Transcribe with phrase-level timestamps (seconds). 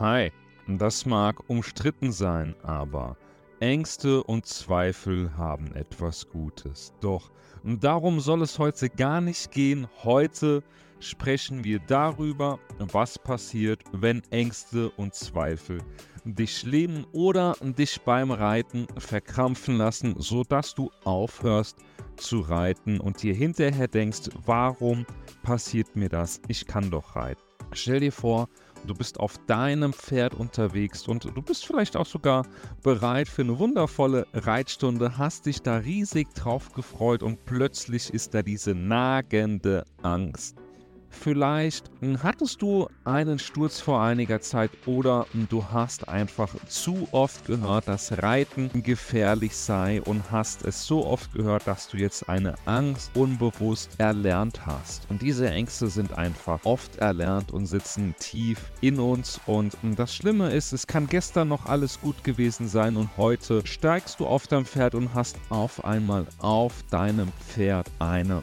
[0.00, 0.32] Hi,
[0.66, 3.18] das mag umstritten sein, aber
[3.60, 6.94] Ängste und Zweifel haben etwas Gutes.
[7.02, 7.30] Doch
[7.62, 9.86] darum soll es heute gar nicht gehen.
[10.02, 10.62] Heute
[11.00, 15.82] sprechen wir darüber, was passiert, wenn Ängste und Zweifel
[16.24, 21.76] dich lähmen oder dich beim Reiten verkrampfen lassen, sodass du aufhörst
[22.16, 25.04] zu reiten und dir hinterher denkst, warum
[25.42, 26.40] passiert mir das?
[26.48, 27.42] Ich kann doch reiten.
[27.72, 28.48] Stell dir vor,
[28.86, 32.46] du bist auf deinem Pferd unterwegs und du bist vielleicht auch sogar
[32.82, 38.42] bereit für eine wundervolle Reitstunde, hast dich da riesig drauf gefreut und plötzlich ist da
[38.42, 40.56] diese nagende Angst.
[41.10, 41.90] Vielleicht
[42.22, 48.22] hattest du einen Sturz vor einiger Zeit oder du hast einfach zu oft gehört, dass
[48.22, 53.90] Reiten gefährlich sei und hast es so oft gehört, dass du jetzt eine Angst unbewusst
[53.98, 55.10] erlernt hast.
[55.10, 59.40] Und diese Ängste sind einfach oft erlernt und sitzen tief in uns.
[59.46, 64.20] Und das Schlimme ist, es kann gestern noch alles gut gewesen sein und heute steigst
[64.20, 68.42] du auf dein Pferd und hast auf einmal auf deinem Pferd eine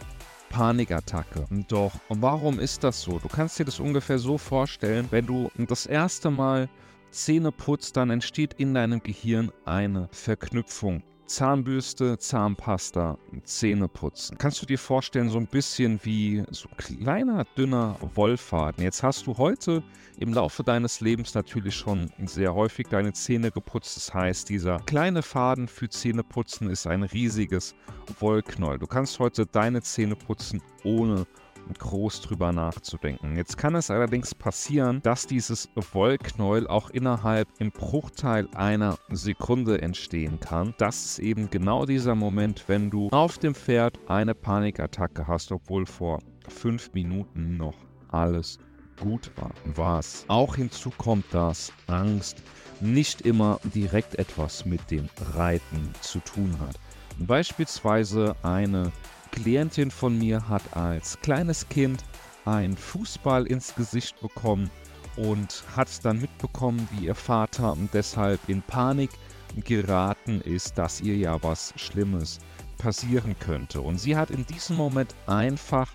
[0.49, 1.45] Panikattacke.
[1.67, 3.19] Doch warum ist das so?
[3.19, 6.69] Du kannst dir das ungefähr so vorstellen, wenn du das erste Mal
[7.11, 14.37] Zähne putzt, dann entsteht in deinem Gehirn eine Verknüpfung Zahnbürste, Zahnpasta, Zähneputzen.
[14.37, 18.83] Kannst du dir vorstellen, so ein bisschen wie so kleiner, dünner Wollfaden.
[18.83, 19.83] Jetzt hast du heute
[20.17, 23.97] im Laufe deines Lebens natürlich schon sehr häufig deine Zähne geputzt.
[23.97, 27.75] Das heißt, dieser kleine Faden für Zähneputzen ist ein riesiges
[28.19, 28.79] Wollknäuel.
[28.79, 31.27] Du kannst heute deine Zähne putzen ohne
[31.73, 33.35] groß drüber nachzudenken.
[33.35, 40.39] Jetzt kann es allerdings passieren, dass dieses Wollknäuel auch innerhalb im Bruchteil einer Sekunde entstehen
[40.39, 40.73] kann.
[40.77, 45.85] Das ist eben genau dieser Moment, wenn du auf dem Pferd eine Panikattacke hast, obwohl
[45.85, 47.75] vor fünf Minuten noch
[48.09, 48.59] alles
[48.99, 49.51] gut war.
[49.65, 52.41] Was auch hinzu kommt, dass Angst
[52.79, 56.79] nicht immer direkt etwas mit dem Reiten zu tun hat.
[57.19, 58.91] Beispielsweise eine
[59.27, 62.03] Klientin von mir hat als kleines Kind
[62.45, 64.69] einen Fußball ins Gesicht bekommen
[65.17, 69.09] und hat dann mitbekommen, wie ihr Vater deshalb in Panik
[69.65, 72.39] geraten ist, dass ihr ja was Schlimmes
[72.77, 73.81] passieren könnte.
[73.81, 75.91] Und sie hat in diesem Moment einfach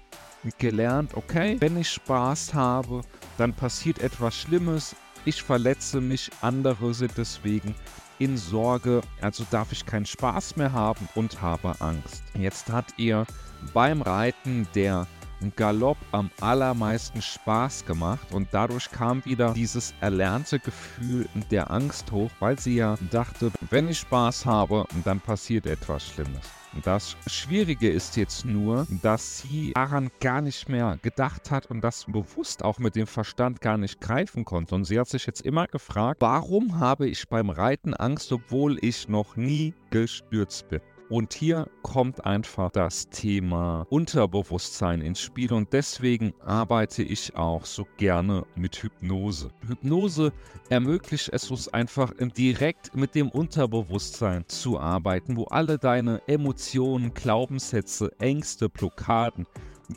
[0.59, 3.03] gelernt, okay, wenn ich Spaß habe,
[3.38, 7.76] dann passiert etwas Schlimmes, ich verletze mich, andere sind deswegen
[8.22, 12.22] in Sorge, also darf ich keinen Spaß mehr haben und habe Angst.
[12.38, 13.27] Jetzt hat ihr
[13.75, 15.09] beim Reiten der
[15.50, 22.30] Galopp am allermeisten Spaß gemacht und dadurch kam wieder dieses erlernte Gefühl der Angst hoch,
[22.38, 26.62] weil sie ja dachte, wenn ich Spaß habe, dann passiert etwas Schlimmes.
[26.84, 32.06] Das Schwierige ist jetzt nur, dass sie daran gar nicht mehr gedacht hat und das
[32.06, 34.75] bewusst auch mit dem Verstand gar nicht greifen konnte.
[34.75, 39.08] Und sie hat sich jetzt immer gefragt, warum habe ich beim Reiten Angst, obwohl ich
[39.08, 40.81] noch nie gestürzt bin?
[41.12, 47.87] Und hier kommt einfach das Thema Unterbewusstsein ins Spiel und deswegen arbeite ich auch so
[47.99, 49.50] gerne mit Hypnose.
[49.69, 50.33] Hypnose
[50.71, 58.11] ermöglicht es uns einfach direkt mit dem Unterbewusstsein zu arbeiten, wo alle deine Emotionen, Glaubenssätze,
[58.19, 59.47] Ängste, Blockaden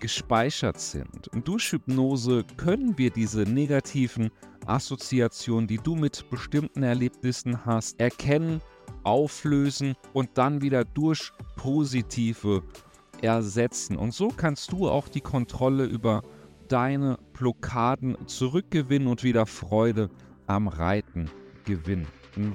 [0.02, 1.30] gespeichert sind.
[1.30, 4.32] Und durch Hypnose können wir diese negativen
[4.66, 8.60] Assoziationen, die du mit bestimmten Erlebnissen hast, erkennen
[9.06, 12.64] auflösen und dann wieder durch positive
[13.22, 13.98] ersetzen.
[13.98, 16.24] Und so kannst du auch die Kontrolle über
[16.68, 20.10] deine Blockaden zurückgewinnen und wieder Freude
[20.48, 21.30] am Reiten
[21.66, 22.08] gewinnen.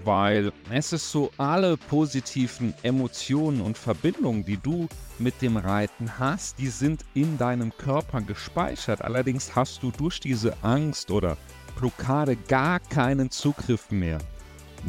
[0.05, 4.89] Weil es ist so, alle positiven Emotionen und Verbindungen, die du
[5.19, 9.01] mit dem Reiten hast, die sind in deinem Körper gespeichert.
[9.01, 11.39] Allerdings hast du durch diese Angst oder
[11.79, 14.19] Blockade gar keinen Zugriff mehr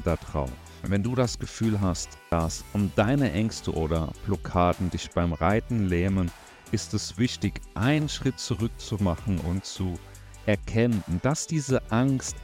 [0.03, 0.51] darauf.
[0.83, 6.31] Wenn du das Gefühl hast, dass um deine Ängste oder Blockaden dich beim Reiten lähmen,
[6.71, 9.99] ist es wichtig, einen Schritt zurück zu machen und zu
[10.45, 12.35] erkennen, dass diese Angst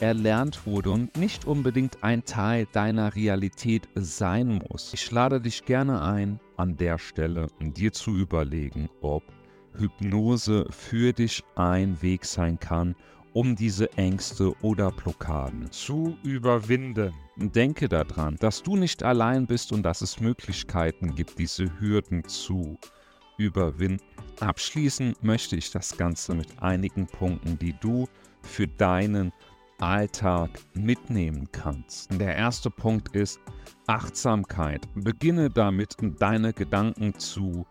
[0.00, 4.92] erlernt wurde und nicht unbedingt ein Teil deiner Realität sein muss.
[4.92, 9.22] Ich lade dich gerne ein, an der Stelle dir zu überlegen, ob
[9.76, 12.96] Hypnose für dich ein Weg sein kann,
[13.34, 17.12] um diese Ängste oder Blockaden zu überwinden.
[17.36, 22.78] Denke daran, dass du nicht allein bist und dass es Möglichkeiten gibt, diese Hürden zu
[23.36, 24.02] überwinden.
[24.38, 28.06] Abschließen möchte ich das Ganze mit einigen Punkten, die du
[28.42, 29.32] für deinen
[29.78, 32.12] Alltag mitnehmen kannst.
[32.20, 33.40] Der erste Punkt ist
[33.88, 34.86] Achtsamkeit.
[34.94, 37.66] Beginne damit, deine Gedanken zu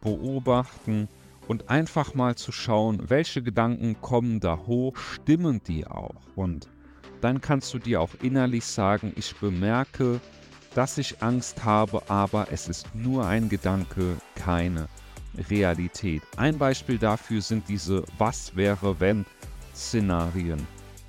[0.00, 1.08] beobachten
[1.50, 6.68] und einfach mal zu schauen, welche Gedanken kommen da hoch, stimmen die auch und
[7.22, 10.20] dann kannst du dir auch innerlich sagen, ich bemerke,
[10.76, 14.86] dass ich Angst habe, aber es ist nur ein Gedanke, keine
[15.50, 16.22] Realität.
[16.36, 19.26] Ein Beispiel dafür sind diese Was wäre wenn
[19.74, 20.64] Szenarien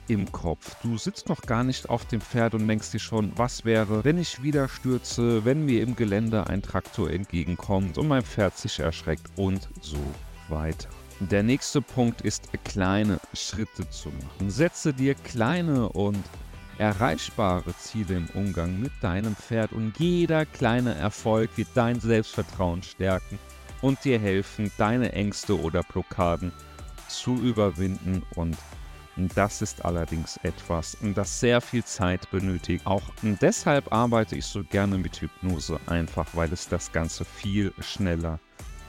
[0.08, 0.76] im Kopf.
[0.82, 4.18] Du sitzt noch gar nicht auf dem Pferd und denkst dir schon, was wäre, wenn
[4.18, 9.30] ich wieder stürze, wenn mir im Gelände ein Traktor entgegenkommt und mein Pferd sich erschreckt
[9.36, 10.00] und so
[10.52, 10.90] weiter.
[11.20, 14.50] Der nächste Punkt ist, kleine Schritte zu machen.
[14.50, 16.24] Setze dir kleine und
[16.78, 23.38] erreichbare Ziele im Umgang mit deinem Pferd und jeder kleine Erfolg wird dein Selbstvertrauen stärken
[23.82, 26.52] und dir helfen, deine Ängste oder Blockaden
[27.08, 28.58] zu überwinden und
[29.36, 32.88] das ist allerdings etwas, das sehr viel Zeit benötigt.
[32.88, 38.40] Auch deshalb arbeite ich so gerne mit Hypnose, einfach weil es das Ganze viel schneller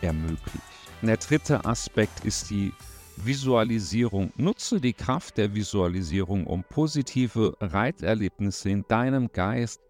[0.03, 0.63] ermöglicht.
[1.03, 2.73] Der dritte Aspekt ist die
[3.17, 4.33] Visualisierung.
[4.37, 9.81] Nutze die Kraft der Visualisierung, um positive Reiterlebnisse in deinem Geist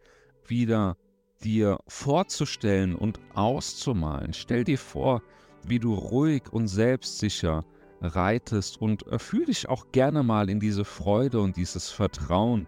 [0.47, 0.97] wieder
[1.45, 4.33] dir vorzustellen und auszumalen.
[4.33, 5.23] Stell dir vor,
[5.65, 7.65] wie du ruhig und selbstsicher
[8.01, 12.67] reitest und äh, fühl dich auch gerne mal in diese Freude und dieses Vertrauen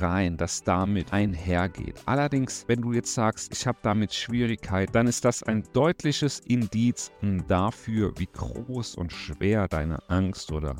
[0.00, 2.00] rein, das damit einhergeht.
[2.06, 7.10] Allerdings, wenn du jetzt sagst, ich habe damit Schwierigkeit, dann ist das ein deutliches Indiz
[7.48, 10.76] dafür, wie groß und schwer deine Angst oder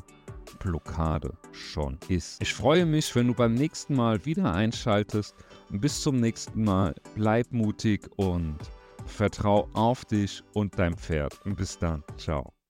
[0.59, 2.41] Blockade schon ist.
[2.41, 5.35] Ich freue mich, wenn du beim nächsten Mal wieder einschaltest.
[5.69, 6.95] Bis zum nächsten Mal.
[7.15, 8.57] Bleib mutig und
[9.05, 11.39] vertrau auf dich und dein Pferd.
[11.55, 12.03] Bis dann.
[12.17, 12.52] Ciao.